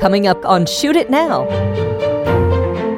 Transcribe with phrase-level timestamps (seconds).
[0.00, 1.46] coming up on Shoot It Now.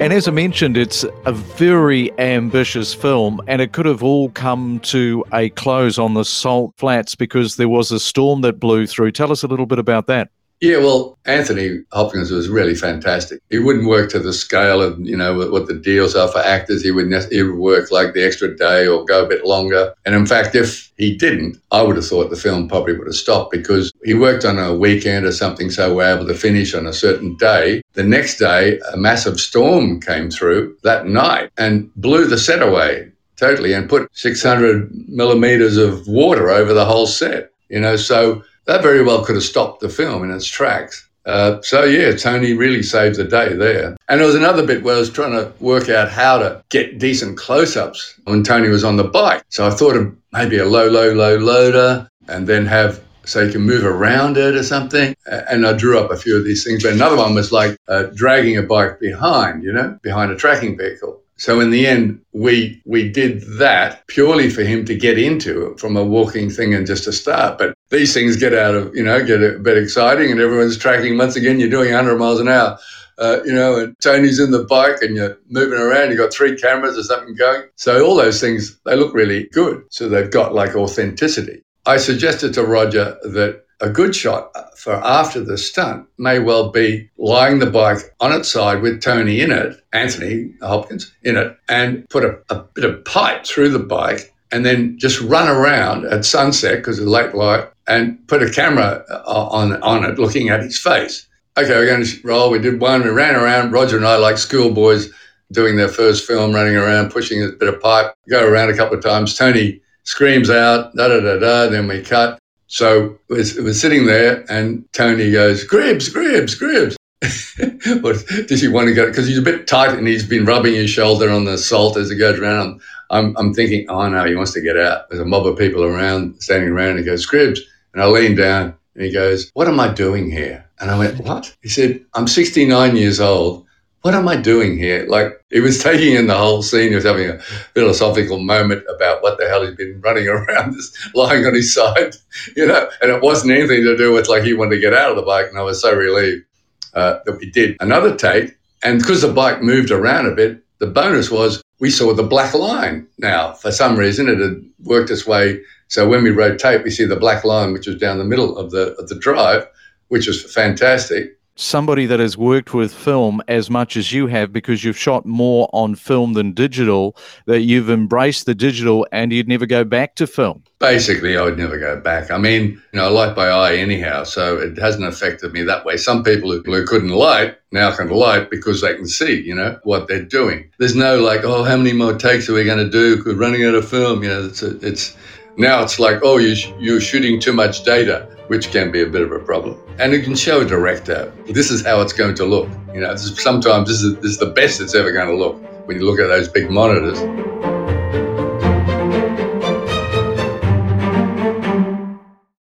[0.00, 4.80] And as I mentioned, it's a very ambitious film, and it could have all come
[4.80, 9.12] to a close on the Salt Flats because there was a storm that blew through.
[9.12, 10.30] Tell us a little bit about that.
[10.60, 13.40] Yeah, well, Anthony Hopkins was really fantastic.
[13.48, 16.82] He wouldn't work to the scale of you know what the deals are for actors.
[16.82, 19.94] He would he would work like the extra day or go a bit longer.
[20.04, 23.14] And in fact, if he didn't, I would have thought the film probably would have
[23.14, 26.86] stopped because he worked on a weekend or something, so we're able to finish on
[26.86, 27.80] a certain day.
[27.92, 33.12] The next day, a massive storm came through that night and blew the set away
[33.36, 37.52] totally and put 600 millimeters of water over the whole set.
[37.68, 41.08] You know, so that very well could have stopped the film in its tracks.
[41.24, 43.96] Uh, so yeah, Tony really saved the day there.
[44.08, 46.98] And there was another bit where I was trying to work out how to get
[46.98, 49.42] decent close-ups when Tony was on the bike.
[49.48, 53.52] So I thought of maybe a low, low, low loader, and then have so you
[53.52, 55.14] can move around it or something.
[55.26, 56.82] And I drew up a few of these things.
[56.82, 60.78] But another one was like uh, dragging a bike behind, you know, behind a tracking
[60.78, 61.20] vehicle.
[61.38, 65.96] So in the end, we we did that purely for him to get into from
[65.96, 67.58] a walking thing and just to start.
[67.58, 71.16] But these things get out of you know get a bit exciting, and everyone's tracking.
[71.16, 72.78] Once again, you're doing 100 miles an hour.
[73.18, 76.56] Uh, you know, and Tony's in the bike and you're moving around, you've got three
[76.56, 77.62] cameras or something going.
[77.74, 79.82] So all those things, they look really good.
[79.90, 81.64] So they've got like authenticity.
[81.84, 87.08] I suggested to Roger that a good shot for after the stunt may well be
[87.16, 92.08] lying the bike on its side with Tony in it, Anthony Hopkins in it, and
[92.08, 96.24] put a, a bit of pipe through the bike and then just run around at
[96.24, 100.60] sunset because of late light and put a camera uh, on, on it looking at
[100.60, 101.26] his face.
[101.56, 102.50] Okay, we're going to roll.
[102.50, 103.02] We did one.
[103.02, 103.72] We ran around.
[103.72, 105.10] Roger and I, like schoolboys
[105.50, 108.96] doing their first film, running around, pushing a bit of pipe, go around a couple
[108.96, 109.34] of times.
[109.34, 111.66] Tony screams out, da da da da.
[111.68, 112.38] Then we cut.
[112.68, 116.96] So we're, we're sitting there, and Tony goes, Gribbs, Gribbs, Gribbs.
[118.02, 119.06] what, does he want to go?
[119.06, 122.10] Because he's a bit tight and he's been rubbing his shoulder on the salt as
[122.10, 122.80] he goes around.
[123.10, 125.08] I'm, I'm thinking, oh no, he wants to get out.
[125.08, 127.58] There's a mob of people around, standing around, and he goes, Gribbs.
[127.94, 130.64] And I lean down and he goes, What am I doing here?
[130.78, 131.56] And I went, What?
[131.62, 133.66] He said, I'm 69 years old
[134.08, 135.04] what am I doing here?
[135.06, 136.88] Like he was taking in the whole scene.
[136.88, 137.38] He was having a
[137.74, 142.14] philosophical moment about what the hell he's been running around, this, lying on his side,
[142.56, 142.88] you know.
[143.02, 145.22] And it wasn't anything to do with like he wanted to get out of the
[145.24, 145.48] bike.
[145.50, 146.46] And I was so relieved
[146.94, 148.56] uh, that we did another take.
[148.82, 152.54] And because the bike moved around a bit, the bonus was we saw the black
[152.54, 153.06] line.
[153.18, 155.60] Now, for some reason, it had worked its way.
[155.88, 158.70] So when we rotate, we see the black line, which was down the middle of
[158.70, 159.68] the of the drive,
[160.08, 164.84] which was fantastic somebody that has worked with film as much as you have because
[164.84, 169.66] you've shot more on film than digital that you've embraced the digital and you'd never
[169.66, 170.62] go back to film?
[170.78, 172.30] Basically i would never go back.
[172.30, 175.84] I mean you know i light by eye anyhow so it hasn't affected me that
[175.84, 175.96] way.
[175.96, 179.78] Some people who, who couldn't light now can light because they can see you know
[179.82, 180.70] what they're doing.
[180.78, 183.20] There's no like oh how many more takes are we going to do?
[183.26, 185.16] We're running out of film you know it's it's
[185.56, 189.22] now it's like oh you you're shooting too much data which can be a bit
[189.22, 189.80] of a problem.
[189.98, 192.68] And you can show a director, this is how it's going to look.
[192.92, 195.98] You know, sometimes this is, this is the best it's ever going to look when
[195.98, 197.18] you look at those big monitors.